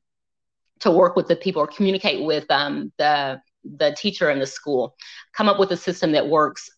to 0.80 0.92
work 0.92 1.16
with 1.16 1.28
the 1.28 1.36
people 1.36 1.62
or 1.62 1.68
communicate 1.68 2.26
with 2.26 2.50
um, 2.50 2.92
the 2.98 3.42
the 3.64 3.96
teacher 3.98 4.30
in 4.32 4.40
the 4.40 4.48
school. 4.48 4.96
Come 5.34 5.50
up 5.50 5.60
with 5.60 5.72
a 5.72 5.78
system 5.78 6.14
that 6.14 6.28
works 6.28 6.70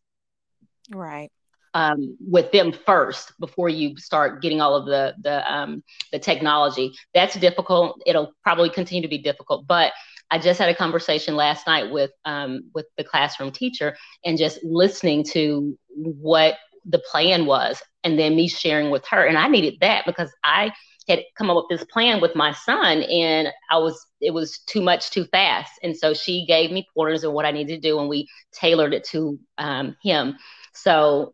right 0.92 1.32
um, 1.74 2.18
with 2.20 2.52
them 2.52 2.74
first 2.86 3.34
before 3.40 3.70
you 3.70 3.98
start 3.98 4.42
getting 4.42 4.62
all 4.62 4.76
of 4.76 4.86
the 4.86 5.16
the 5.22 5.52
um, 5.52 5.84
the 6.12 6.20
technology. 6.20 6.94
That's 7.14 7.36
difficult. 7.36 8.02
It'll 8.06 8.34
probably 8.44 8.70
continue 8.70 9.02
to 9.02 9.08
be 9.08 9.18
difficult. 9.18 9.68
But 9.68 9.94
I 10.30 10.40
just 10.40 10.60
had 10.60 10.70
a 10.70 10.76
conversation 10.76 11.36
last 11.36 11.68
night 11.68 11.92
with 11.92 12.12
um, 12.26 12.70
with 12.74 12.86
the 12.98 13.04
classroom 13.04 13.52
teacher 13.52 13.96
and 14.26 14.38
just 14.38 14.60
listening 14.64 15.24
to 15.32 15.78
what 15.96 16.56
the 16.86 17.02
plan 17.12 17.46
was, 17.46 17.82
and 18.04 18.18
then 18.18 18.36
me 18.36 18.48
sharing 18.48 18.90
with 18.90 19.06
her. 19.08 19.26
And 19.26 19.38
I 19.38 19.48
needed 19.48 19.76
that 19.82 20.06
because 20.06 20.32
I 20.44 20.72
had 21.08 21.24
come 21.36 21.50
up 21.50 21.56
with 21.58 21.80
this 21.80 21.88
plan 21.92 22.22
with 22.22 22.36
my 22.36 22.52
son, 22.54 23.04
and 23.04 23.50
I 23.70 23.78
was 23.78 24.06
it 24.20 24.32
was 24.34 24.60
too 24.60 24.82
much 24.82 25.10
too 25.10 25.26
fast. 25.26 25.72
And 25.84 25.96
so 25.96 26.14
she 26.14 26.46
gave 26.46 26.72
me 26.72 26.88
pointers 26.94 27.24
of 27.24 27.32
what 27.32 27.46
I 27.46 27.52
needed 27.52 27.82
to 27.82 27.90
do, 27.90 28.00
and 28.00 28.10
we 28.10 28.28
tailored 28.52 28.94
it 28.94 29.06
to 29.06 29.40
um, 29.58 29.96
him 30.04 30.38
so 30.74 31.34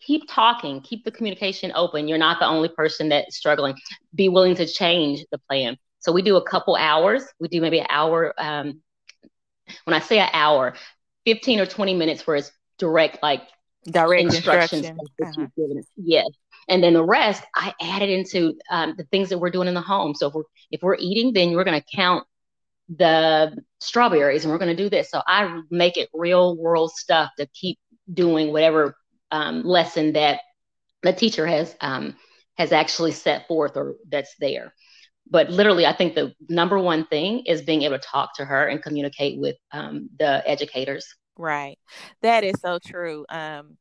keep 0.00 0.22
talking, 0.28 0.80
keep 0.80 1.04
the 1.04 1.10
communication 1.10 1.72
open. 1.74 2.08
You're 2.08 2.18
not 2.18 2.38
the 2.40 2.46
only 2.46 2.68
person 2.68 3.10
that's 3.10 3.36
struggling. 3.36 3.76
Be 4.14 4.28
willing 4.28 4.54
to 4.56 4.66
change 4.66 5.24
the 5.30 5.38
plan. 5.38 5.76
So 6.00 6.12
we 6.12 6.22
do 6.22 6.36
a 6.36 6.42
couple 6.42 6.76
hours. 6.76 7.22
We 7.38 7.48
do 7.48 7.60
maybe 7.60 7.78
an 7.78 7.86
hour. 7.90 8.34
Um, 8.38 8.80
when 9.84 9.94
I 9.94 10.00
say 10.00 10.18
an 10.18 10.30
hour, 10.32 10.74
15 11.26 11.60
or 11.60 11.66
20 11.66 11.94
minutes 11.94 12.26
where 12.26 12.36
it's 12.36 12.50
direct, 12.78 13.22
like 13.22 13.42
direct 13.84 14.22
instructions. 14.22 14.90
Uh-huh. 15.22 15.46
Yes. 15.96 16.26
And 16.68 16.82
then 16.82 16.94
the 16.94 17.04
rest, 17.04 17.42
I 17.54 17.74
added 17.80 18.10
into 18.10 18.54
um, 18.70 18.94
the 18.96 19.04
things 19.04 19.28
that 19.28 19.38
we're 19.38 19.50
doing 19.50 19.68
in 19.68 19.74
the 19.74 19.80
home. 19.80 20.14
So 20.14 20.28
if 20.28 20.34
we're 20.34 20.42
if 20.70 20.82
we're 20.82 20.96
eating, 20.96 21.32
then 21.32 21.52
we're 21.52 21.64
going 21.64 21.80
to 21.80 21.96
count 21.96 22.24
the 22.88 23.56
strawberries, 23.80 24.44
and 24.44 24.52
we're 24.52 24.58
going 24.58 24.74
to 24.74 24.82
do 24.82 24.88
this. 24.88 25.10
So 25.10 25.20
I 25.26 25.62
make 25.70 25.96
it 25.96 26.08
real 26.14 26.56
world 26.56 26.92
stuff 26.92 27.30
to 27.38 27.46
keep 27.46 27.78
doing 28.12 28.52
whatever 28.52 28.96
um, 29.30 29.62
lesson 29.62 30.12
that 30.14 30.40
the 31.02 31.12
teacher 31.12 31.46
has 31.46 31.76
um, 31.80 32.16
has 32.56 32.72
actually 32.72 33.12
set 33.12 33.46
forth 33.48 33.76
or 33.76 33.96
that's 34.08 34.34
there. 34.38 34.74
But 35.30 35.50
literally, 35.50 35.86
I 35.86 35.92
think 35.92 36.14
the 36.14 36.34
number 36.48 36.78
one 36.78 37.06
thing 37.06 37.44
is 37.46 37.62
being 37.62 37.82
able 37.82 37.98
to 37.98 38.06
talk 38.06 38.34
to 38.36 38.44
her 38.44 38.66
and 38.66 38.82
communicate 38.82 39.38
with 39.38 39.56
um, 39.72 40.10
the 40.18 40.42
educators. 40.48 41.06
Right, 41.36 41.78
that 42.22 42.44
is 42.44 42.60
so 42.60 42.78
true. 42.84 43.24
Um, 43.28 43.76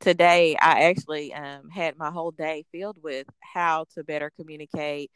today, 0.00 0.56
I 0.56 0.84
actually 0.84 1.34
um, 1.34 1.68
had 1.68 1.98
my 1.98 2.10
whole 2.10 2.30
day 2.30 2.64
filled 2.72 2.98
with 3.02 3.26
how 3.40 3.86
to 3.94 4.04
better 4.04 4.30
communicate 4.38 5.10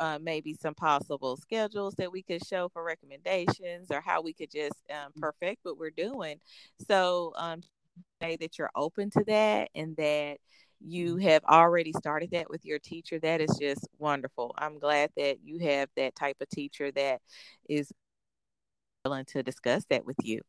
uh, 0.00 0.18
maybe 0.20 0.54
some 0.54 0.74
possible 0.74 1.36
schedules 1.36 1.94
that 1.94 2.12
we 2.12 2.22
could 2.22 2.44
show 2.46 2.68
for 2.68 2.84
recommendations 2.84 3.90
or 3.90 4.00
how 4.00 4.20
we 4.20 4.32
could 4.32 4.50
just 4.50 4.74
um, 4.90 5.12
perfect 5.18 5.60
what 5.62 5.78
we're 5.78 5.90
doing. 5.90 6.38
So, 6.86 7.32
um, 7.36 7.62
say 8.22 8.36
that 8.36 8.58
you're 8.58 8.70
open 8.74 9.10
to 9.10 9.24
that 9.26 9.70
and 9.74 9.96
that 9.96 10.38
you 10.80 11.16
mm-hmm. 11.16 11.28
have 11.28 11.44
already 11.44 11.92
started 11.92 12.30
that 12.32 12.50
with 12.50 12.64
your 12.64 12.78
teacher 12.78 13.18
that 13.18 13.40
is 13.40 13.56
just 13.60 13.86
wonderful 13.98 14.54
i'm 14.58 14.78
glad 14.78 15.10
that 15.16 15.38
you 15.42 15.58
have 15.58 15.88
that 15.96 16.14
type 16.14 16.36
of 16.40 16.48
teacher 16.48 16.90
that 16.92 17.20
is 17.68 17.92
willing 19.04 19.24
to 19.24 19.42
discuss 19.42 19.84
that 19.90 20.04
with 20.04 20.16
you 20.22 20.40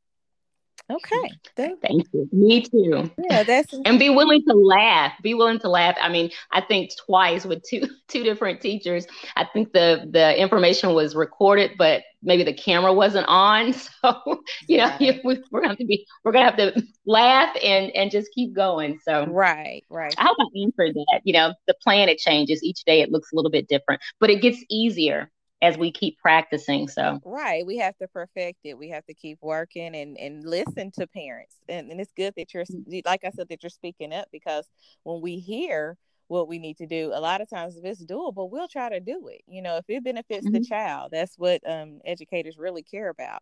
Okay. 0.91 1.31
Thank, 1.55 1.81
Thank 1.81 2.07
you. 2.13 2.29
Me 2.31 2.61
too. 2.61 3.09
Yeah, 3.17 3.41
that's 3.41 3.73
and 3.85 3.97
be 3.97 4.09
willing 4.09 4.43
to 4.47 4.53
laugh. 4.53 5.13
Be 5.23 5.33
willing 5.33 5.57
to 5.59 5.69
laugh. 5.69 5.95
I 5.99 6.09
mean, 6.09 6.29
I 6.51 6.61
think 6.61 6.91
twice 7.05 7.43
with 7.43 7.63
two 7.63 7.87
two 8.07 8.23
different 8.23 8.61
teachers. 8.61 9.07
I 9.35 9.45
think 9.45 9.73
the 9.73 10.07
the 10.11 10.39
information 10.39 10.93
was 10.93 11.15
recorded, 11.15 11.71
but 11.77 12.03
maybe 12.21 12.43
the 12.43 12.53
camera 12.53 12.93
wasn't 12.93 13.27
on. 13.27 13.73
So 14.01 14.43
you 14.67 14.77
know, 14.77 14.95
right. 14.99 15.19
we, 15.23 15.41
we're 15.49 15.61
gonna 15.61 15.69
have 15.69 15.79
to 15.79 15.85
be 15.85 16.05
we're 16.23 16.31
gonna 16.31 16.45
have 16.45 16.57
to 16.57 16.83
laugh 17.07 17.55
and 17.63 17.89
and 17.95 18.11
just 18.11 18.31
keep 18.35 18.53
going. 18.53 18.99
So 19.01 19.25
right, 19.25 19.83
right. 19.89 20.13
I 20.19 20.25
hope 20.25 20.37
I 20.39 20.61
answered 20.61 20.93
that. 20.93 21.21
You 21.23 21.33
know, 21.33 21.53
the 21.65 21.73
planet 21.81 22.19
changes 22.19 22.61
each 22.61 22.83
day. 22.83 23.01
It 23.01 23.11
looks 23.11 23.31
a 23.31 23.35
little 23.35 23.49
bit 23.49 23.67
different, 23.67 24.01
but 24.19 24.29
it 24.29 24.41
gets 24.41 24.63
easier 24.69 25.31
as 25.61 25.77
we 25.77 25.91
keep 25.91 26.17
practicing 26.19 26.87
so 26.87 27.19
right 27.23 27.65
we 27.65 27.77
have 27.77 27.95
to 27.97 28.07
perfect 28.09 28.59
it 28.63 28.77
we 28.77 28.89
have 28.89 29.05
to 29.05 29.13
keep 29.13 29.37
working 29.41 29.95
and 29.95 30.17
and 30.17 30.45
listen 30.45 30.91
to 30.91 31.07
parents 31.07 31.55
and, 31.69 31.91
and 31.91 32.01
it's 32.01 32.11
good 32.13 32.33
that 32.35 32.53
you're 32.53 32.65
mm-hmm. 32.65 32.99
like 33.05 33.23
i 33.23 33.29
said 33.29 33.47
that 33.49 33.63
you're 33.63 33.69
speaking 33.69 34.13
up 34.13 34.27
because 34.31 34.69
when 35.03 35.21
we 35.21 35.39
hear 35.39 35.97
what 36.27 36.47
we 36.47 36.59
need 36.59 36.77
to 36.77 36.87
do 36.87 37.11
a 37.13 37.19
lot 37.19 37.41
of 37.41 37.49
times 37.49 37.77
if 37.77 37.85
it's 37.85 38.03
doable 38.03 38.49
we'll 38.49 38.67
try 38.67 38.89
to 38.89 38.99
do 38.99 39.27
it 39.29 39.41
you 39.47 39.61
know 39.61 39.77
if 39.77 39.85
it 39.87 40.03
benefits 40.03 40.45
mm-hmm. 40.45 40.55
the 40.55 40.65
child 40.65 41.09
that's 41.11 41.35
what 41.37 41.61
um, 41.69 41.99
educators 42.05 42.57
really 42.57 42.83
care 42.83 43.09
about 43.09 43.41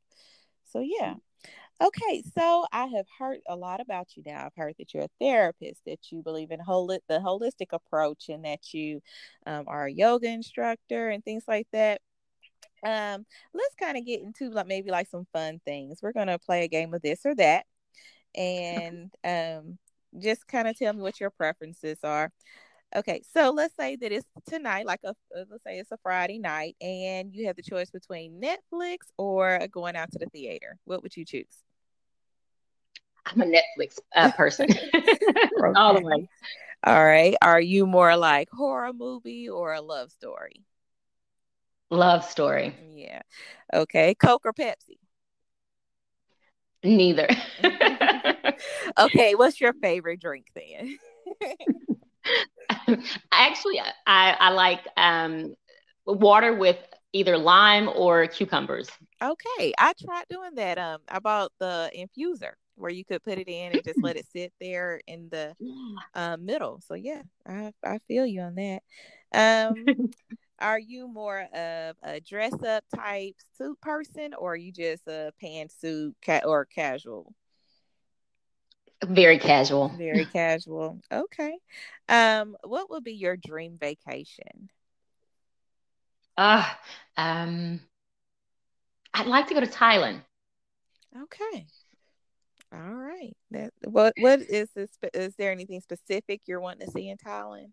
so 0.66 0.80
yeah 0.80 1.16
Okay, 1.84 2.24
so 2.34 2.66
I 2.72 2.86
have 2.86 3.08
heard 3.20 3.40
a 3.46 3.58
lot 3.58 3.82
about 3.82 4.16
you 4.16 4.24
now. 4.26 4.46
I've 4.46 4.56
heard 4.56 4.76
that 4.80 4.94
you're 4.94 5.04
a 5.04 5.10
therapist, 5.20 5.82
that 5.86 6.12
you 6.14 6.22
believe 6.24 6.52
in 6.52 6.62
holi- 6.62 7.02
the 7.10 7.20
holistic 7.20 7.74
approach, 7.74 8.30
and 8.30 8.46
that 8.46 8.74
you 8.74 9.02
um, 9.46 9.66
are 9.68 9.88
a 9.88 9.92
yoga 9.92 10.28
instructor 10.28 11.10
and 11.10 11.26
things 11.26 11.44
like 11.46 11.68
that. 11.74 12.00
Um, 12.86 13.26
let's 13.54 13.76
kind 13.76 13.98
of 13.98 14.06
get 14.06 14.22
into 14.22 14.50
like 14.50 14.68
maybe 14.68 14.92
like 14.92 15.10
some 15.10 15.28
fun 15.34 15.60
things. 15.66 16.00
We're 16.02 16.14
gonna 16.14 16.40
play 16.40 16.64
a 16.64 16.70
game 16.70 16.94
of 16.94 17.02
this 17.02 17.26
or 17.26 17.36
that, 17.36 17.66
and 18.36 19.12
um, 19.26 19.78
just 20.20 20.48
kind 20.48 20.70
of 20.70 20.78
tell 20.78 20.94
me 20.94 21.02
what 21.02 21.20
your 21.20 21.32
preferences 21.32 22.00
are. 22.04 22.32
Okay, 22.96 23.24
so 23.34 23.52
let's 23.52 23.76
say 23.76 23.98
that 23.98 24.12
it's 24.14 24.28
tonight, 24.48 24.86
like 24.86 25.02
a 25.04 25.10
uh, 25.10 25.46
let's 25.50 25.64
say 25.66 25.80
it's 25.80 25.92
a 25.92 25.98
Friday 26.04 26.40
night, 26.40 26.78
and 26.82 27.34
you 27.34 27.48
have 27.48 27.58
the 27.58 27.64
choice 27.64 27.92
between 27.92 28.42
Netflix 28.42 29.00
or 29.18 29.68
going 29.72 29.98
out 29.98 30.12
to 30.14 30.20
the 30.20 30.28
theater. 30.28 30.78
What 30.86 31.04
would 31.04 31.18
you 31.18 31.26
choose? 31.26 31.64
I'm 33.26 33.42
a 33.42 33.46
Netflix 33.46 34.00
uh, 34.16 34.32
person 34.32 34.70
all 35.76 35.94
the 35.94 36.02
way. 36.02 36.28
All 36.84 37.06
right. 37.06 37.36
Are 37.42 37.62
you 37.62 37.86
more 37.86 38.18
like 38.18 38.50
horror 38.52 38.92
movie 38.92 39.48
or 39.50 39.74
a 39.74 39.82
love 39.82 40.12
story? 40.12 40.66
Love 41.90 42.26
story. 42.26 42.76
Yeah. 42.94 43.22
Okay. 43.74 44.16
Coke 44.16 44.46
or 44.46 44.54
Pepsi? 44.54 44.98
Neither. 46.84 47.30
okay. 49.00 49.36
What's 49.36 49.62
your 49.62 49.74
favorite 49.74 50.20
drink 50.20 50.48
then? 50.54 50.98
Actually, 53.32 53.80
I, 54.06 54.36
I 54.38 54.50
like 54.50 54.82
um, 54.98 55.56
water 56.06 56.54
with 56.54 56.78
either 57.14 57.38
lime 57.38 57.88
or 57.88 58.28
cucumbers. 58.28 58.90
Okay. 59.22 59.74
I 59.78 59.94
tried 60.04 60.26
doing 60.30 60.56
that. 60.56 60.78
Um, 60.78 61.00
I 61.08 61.20
bought 61.20 61.54
the 61.60 61.90
infuser 61.96 62.54
where 62.76 62.92
you 62.92 63.06
could 63.06 63.24
put 63.24 63.38
it 63.38 63.48
in 63.48 63.74
and 63.74 63.84
just 63.84 64.02
let 64.02 64.18
it 64.18 64.26
sit 64.32 64.54
there 64.60 65.02
in 65.08 65.30
the 65.30 65.56
uh, 66.14 66.38
middle. 66.38 66.82
So 66.86 66.94
yeah, 66.96 67.24
I 67.48 67.72
I 67.84 68.00
feel 68.08 68.26
you 68.26 68.42
on 68.42 68.56
that. 68.56 68.82
Um, 69.34 69.94
are 70.60 70.80
you 70.80 71.08
more 71.08 71.42
of 71.54 71.96
a 72.04 72.20
dress 72.22 72.62
up 72.64 72.84
type 72.96 73.36
suit 73.58 73.80
person, 73.82 74.34
or 74.34 74.54
are 74.54 74.58
you 74.58 74.72
just 74.72 75.08
a 75.08 75.34
pantsuit 75.42 76.14
ca- 76.24 76.42
or 76.46 76.66
casual? 76.66 77.34
Very 79.06 79.38
casual. 79.40 79.92
Very 79.92 80.26
casual. 80.28 81.02
Okay. 81.12 81.60
Um, 82.10 82.56
what 82.64 82.90
would 82.90 83.04
be 83.04 83.14
your 83.14 83.38
dream 83.38 83.78
vacation? 83.80 84.70
Uh, 86.38 86.68
um, 87.18 87.80
I'd 89.14 89.28
like 89.28 89.48
to 89.48 89.54
go 89.56 89.60
to 89.62 89.68
Thailand. 89.68 90.24
Okay. 91.16 91.68
All 92.74 92.94
right. 92.94 93.36
That 93.52 93.72
what 93.84 94.14
what 94.18 94.42
is 94.42 94.70
this? 94.76 94.90
Is 95.14 95.36
there 95.36 95.52
anything 95.52 95.80
specific 95.82 96.42
you're 96.46 96.60
wanting 96.60 96.88
to 96.88 96.92
see 96.92 97.10
in 97.10 97.18
Thailand? 97.18 97.68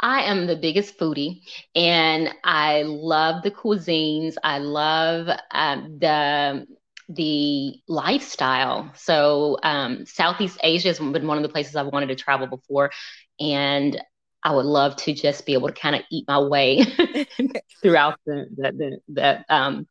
I 0.00 0.22
am 0.22 0.46
the 0.46 0.56
biggest 0.56 0.98
foodie, 0.98 1.42
and 1.74 2.30
I 2.42 2.82
love 2.82 3.42
the 3.42 3.50
cuisines. 3.50 4.34
I 4.42 4.58
love 4.58 5.28
um, 5.52 5.98
the 6.00 6.66
the 7.08 7.74
lifestyle. 7.86 8.90
So 8.96 9.58
um, 9.62 10.04
Southeast 10.06 10.58
Asia 10.62 10.88
has 10.88 10.98
been 10.98 11.26
one 11.26 11.36
of 11.36 11.42
the 11.42 11.48
places 11.48 11.76
I've 11.76 11.92
wanted 11.92 12.08
to 12.08 12.16
travel 12.16 12.46
before, 12.46 12.90
and 13.38 14.00
I 14.42 14.52
would 14.52 14.66
love 14.66 14.96
to 14.96 15.12
just 15.12 15.46
be 15.46 15.52
able 15.52 15.68
to 15.68 15.74
kind 15.74 15.94
of 15.94 16.02
eat 16.10 16.24
my 16.26 16.40
way 16.40 16.82
throughout 17.82 18.18
the 18.26 18.46
the, 18.56 18.72
the, 18.72 18.98
the 19.08 19.54
um, 19.54 19.86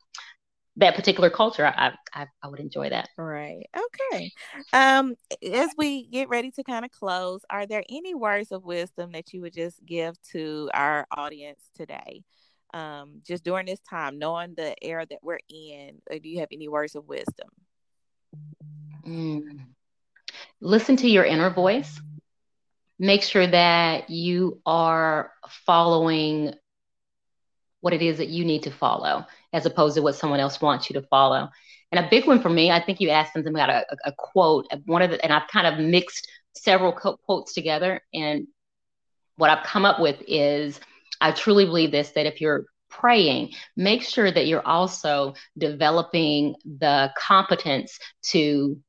that 0.80 0.96
particular 0.96 1.30
culture, 1.30 1.66
I, 1.66 1.92
I, 2.14 2.28
I 2.42 2.48
would 2.48 2.60
enjoy 2.60 2.90
that. 2.90 3.10
Right. 3.18 3.70
Okay. 4.14 4.32
Um, 4.74 5.16
as 5.54 5.70
we 5.78 6.08
get 6.08 6.30
ready 6.30 6.52
to 6.52 6.64
kind 6.64 6.86
of 6.86 6.92
close, 6.92 7.42
are 7.50 7.66
there 7.66 7.84
any 7.90 8.16
words 8.16 8.52
of 8.52 8.64
wisdom 8.64 9.12
that 9.12 9.34
you 9.34 9.42
would 9.42 9.54
just 9.54 9.86
give 9.86 10.16
to 10.32 10.70
our 10.74 11.06
audience 11.16 11.62
today? 11.76 12.24
Um, 12.74 13.22
just 13.26 13.44
during 13.44 13.66
this 13.66 13.80
time, 13.90 14.20
knowing 14.20 14.54
the 14.56 14.74
era 14.82 15.06
that 15.10 15.20
we're 15.22 15.40
in, 15.50 16.02
uh, 16.12 16.20
do 16.22 16.30
you 16.30 16.40
have 16.40 16.50
any 16.52 16.68
words 16.68 16.96
of 16.96 17.08
wisdom? 17.08 17.50
Mm. 19.06 19.66
Listen 20.62 20.96
to 20.98 21.10
your 21.10 21.26
inner 21.26 21.50
voice. 21.50 22.00
Make 23.00 23.24
sure 23.24 23.48
that 23.48 24.10
you 24.10 24.62
are 24.66 25.32
following 25.66 26.54
what 27.82 27.94
it 27.94 28.02
is 28.02 28.18
that 28.18 28.30
you 28.30 28.46
need 28.46 28.64
to 28.64 28.72
follow 28.72 29.26
as 29.54 29.66
opposed 29.66 29.96
to 29.96 30.02
what 30.02 30.16
someone 30.16 30.40
else 30.40 30.62
wants 30.62 30.90
you 30.90 30.94
to 31.00 31.08
follow. 31.08 31.50
And 31.92 32.06
a 32.06 32.10
big 32.10 32.28
one 32.28 32.42
for 32.42 32.50
me, 32.50 32.72
I 32.72 32.84
think 32.84 33.00
you 33.00 33.10
asked 33.10 33.34
something 33.34 33.54
about 33.54 33.70
a, 33.70 33.86
a, 34.06 34.12
quote, 34.12 34.68
one 34.86 35.02
of 35.02 35.12
the, 35.12 35.24
and 35.24 35.34
I've 35.34 35.48
kind 35.48 35.66
of 35.66 35.84
mixed 35.84 36.28
several 36.56 36.92
quotes 36.92 37.54
together. 37.54 38.02
And 38.14 38.48
what 39.38 39.50
I've 39.50 39.66
come 39.66 39.86
up 39.86 40.00
with 40.00 40.18
is 40.28 40.80
I 41.22 41.32
truly 41.32 41.66
believe 41.66 41.92
this 41.92 42.12
that 42.12 42.26
if 42.26 42.42
you're 42.42 42.66
praying, 42.90 43.54
make 43.76 44.04
sure 44.04 44.30
that 44.30 44.48
you're 44.48 44.66
also 44.66 45.34
developing 45.58 46.56
the 46.66 47.12
competence 47.18 48.00
to 48.24 48.80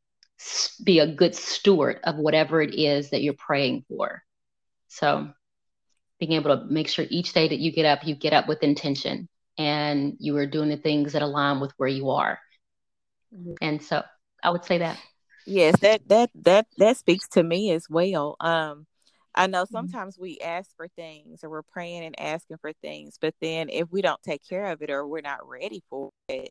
be 0.82 0.98
a 0.98 1.06
good 1.06 1.34
steward 1.34 2.00
of 2.04 2.16
whatever 2.16 2.62
it 2.62 2.74
is 2.74 3.10
that 3.10 3.22
you're 3.22 3.34
praying 3.34 3.84
for. 3.88 4.22
So 4.88 5.30
being 6.20 6.32
able 6.32 6.56
to 6.56 6.64
make 6.66 6.88
sure 6.88 7.06
each 7.08 7.32
day 7.32 7.48
that 7.48 7.58
you 7.58 7.72
get 7.72 7.86
up, 7.86 8.06
you 8.06 8.14
get 8.14 8.34
up 8.34 8.46
with 8.46 8.62
intention 8.62 9.28
and 9.58 10.16
you 10.18 10.36
are 10.36 10.46
doing 10.46 10.68
the 10.68 10.76
things 10.76 11.14
that 11.14 11.22
align 11.22 11.60
with 11.60 11.72
where 11.78 11.88
you 11.88 12.10
are. 12.10 12.38
Mm-hmm. 13.34 13.54
And 13.60 13.82
so 13.82 14.02
I 14.44 14.50
would 14.50 14.64
say 14.64 14.78
that. 14.78 14.98
Yes, 15.46 15.80
that 15.80 16.06
that 16.08 16.30
that 16.42 16.66
that 16.76 16.96
speaks 16.98 17.26
to 17.28 17.42
me 17.42 17.72
as 17.72 17.86
well. 17.88 18.36
Um 18.38 18.86
I 19.34 19.46
know 19.46 19.64
mm-hmm. 19.64 19.74
sometimes 19.74 20.18
we 20.18 20.38
ask 20.38 20.70
for 20.76 20.88
things 20.88 21.42
or 21.42 21.50
we're 21.50 21.62
praying 21.62 22.04
and 22.04 22.20
asking 22.20 22.58
for 22.58 22.72
things, 22.74 23.16
but 23.20 23.34
then 23.40 23.70
if 23.70 23.90
we 23.90 24.02
don't 24.02 24.22
take 24.22 24.46
care 24.46 24.66
of 24.66 24.82
it 24.82 24.90
or 24.90 25.06
we're 25.06 25.22
not 25.22 25.48
ready 25.48 25.82
for 25.88 26.10
it, 26.28 26.50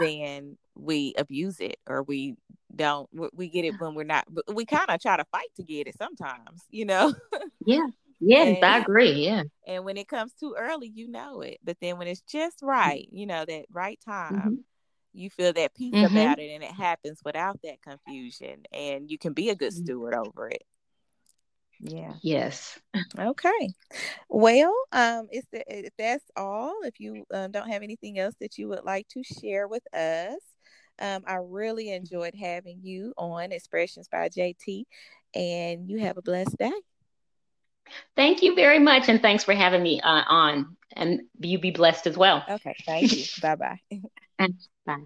then 0.00 0.56
we 0.74 1.14
abuse 1.18 1.60
it 1.60 1.76
or 1.86 2.02
we 2.02 2.36
don't 2.74 3.08
we 3.32 3.48
get 3.48 3.64
it 3.64 3.74
when 3.78 3.94
we're 3.94 4.02
not 4.02 4.26
we 4.52 4.64
kind 4.64 4.88
of 4.88 5.00
try 5.00 5.16
to 5.16 5.24
fight 5.30 5.48
to 5.56 5.62
get 5.62 5.86
it 5.86 5.96
sometimes 5.96 6.62
you 6.70 6.84
know 6.84 7.14
yeah 7.66 7.86
Yes, 8.20 8.56
and, 8.56 8.64
I 8.64 8.78
agree. 8.78 9.12
Yeah. 9.12 9.44
And 9.66 9.84
when 9.84 9.96
it 9.96 10.08
comes 10.08 10.32
too 10.34 10.54
early, 10.58 10.90
you 10.94 11.08
know 11.08 11.40
it. 11.40 11.58
But 11.64 11.76
then 11.80 11.98
when 11.98 12.08
it's 12.08 12.22
just 12.22 12.60
right, 12.62 13.08
you 13.10 13.26
know, 13.26 13.44
that 13.44 13.66
right 13.72 13.98
time, 14.04 14.34
mm-hmm. 14.34 14.54
you 15.12 15.30
feel 15.30 15.52
that 15.52 15.74
peace 15.74 15.94
mm-hmm. 15.94 16.16
about 16.16 16.38
it 16.38 16.50
and 16.50 16.62
it 16.62 16.72
happens 16.72 17.20
without 17.24 17.60
that 17.62 17.82
confusion 17.82 18.62
and 18.72 19.10
you 19.10 19.18
can 19.18 19.32
be 19.32 19.50
a 19.50 19.54
good 19.54 19.72
mm-hmm. 19.72 19.84
steward 19.84 20.14
over 20.14 20.48
it. 20.48 20.62
Yeah. 21.80 22.14
Yes. 22.22 22.78
Okay. 23.18 23.74
Well, 24.28 24.74
um, 24.92 25.28
if, 25.30 25.44
the, 25.50 25.64
if 25.68 25.92
that's 25.98 26.24
all, 26.36 26.80
if 26.84 26.98
you 26.98 27.24
um, 27.32 27.50
don't 27.50 27.68
have 27.68 27.82
anything 27.82 28.18
else 28.18 28.34
that 28.40 28.56
you 28.56 28.68
would 28.68 28.84
like 28.84 29.08
to 29.08 29.22
share 29.22 29.68
with 29.68 29.82
us, 29.94 30.38
um, 30.98 31.24
I 31.26 31.36
really 31.42 31.90
enjoyed 31.90 32.34
having 32.34 32.80
you 32.82 33.12
on 33.18 33.52
Expressions 33.52 34.08
by 34.08 34.28
JT, 34.28 34.84
and 35.34 35.88
you 35.88 35.98
have 35.98 36.16
a 36.16 36.22
blessed 36.22 36.56
day. 36.56 36.72
Thank 38.16 38.42
you 38.42 38.54
very 38.54 38.78
much. 38.78 39.08
And 39.08 39.20
thanks 39.20 39.44
for 39.44 39.54
having 39.54 39.82
me 39.82 40.00
uh, 40.00 40.22
on. 40.28 40.76
And 40.96 41.22
you 41.40 41.58
be 41.58 41.70
blessed 41.70 42.06
as 42.06 42.16
well. 42.16 42.44
Okay. 42.48 42.76
Thank 42.86 43.12
you. 43.12 43.24
bye 43.42 43.56
bye. 43.56 43.80
And 44.38 44.54
bye. 44.86 44.96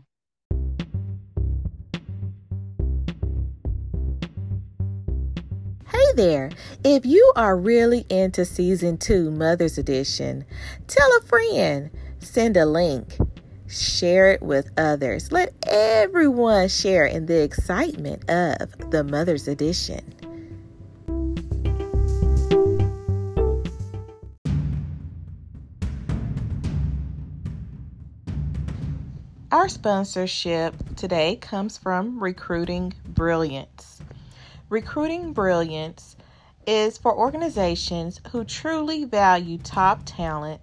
Hey 5.91 6.13
there. 6.15 6.51
If 6.85 7.07
you 7.07 7.33
are 7.35 7.57
really 7.57 8.05
into 8.11 8.45
season 8.45 8.99
two, 8.99 9.31
Mother's 9.31 9.79
Edition, 9.79 10.45
tell 10.87 11.09
a 11.17 11.23
friend, 11.23 11.91
send 12.19 12.59
a 12.59 12.67
link, 12.67 13.17
share 13.69 14.33
it 14.33 14.43
with 14.43 14.71
others. 14.77 15.33
Let 15.33 15.55
everyone 15.67 16.69
share 16.69 17.07
in 17.07 17.27
the 17.27 17.43
excitement 17.43 18.29
of 18.31 18.91
the 18.91 19.03
Mother's 19.03 19.49
Edition. 19.49 20.15
Our 29.59 29.69
sponsorship 29.69 30.73
today 30.95 31.35
comes 31.35 31.79
from 31.79 32.23
Recruiting 32.23 32.93
Brilliance. 33.05 34.01
Recruiting 34.69 35.33
Brilliance 35.33 36.15
is 36.65 36.97
for 36.97 37.13
organizations 37.13 38.21
who 38.31 38.45
truly 38.45 39.03
value 39.03 39.59
top 39.59 40.03
talent 40.05 40.61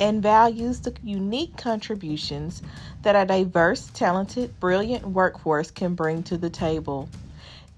and 0.00 0.24
values 0.24 0.80
the 0.80 0.92
unique 1.04 1.56
contributions 1.56 2.62
that 3.02 3.14
a 3.14 3.24
diverse, 3.24 3.92
talented, 3.94 4.58
brilliant 4.58 5.06
workforce 5.06 5.70
can 5.70 5.94
bring 5.94 6.24
to 6.24 6.36
the 6.36 6.50
table. 6.50 7.08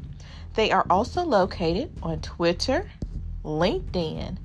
They 0.53 0.69
are 0.69 0.85
also 0.91 1.23
located 1.23 1.91
on 2.03 2.21
Twitter, 2.21 2.91
LinkedIn, 3.43 4.37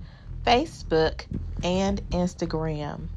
Facebook, 0.46 1.26
and 1.62 2.00
Instagram. 2.08 3.08